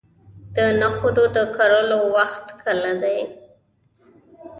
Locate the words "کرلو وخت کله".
1.55-2.91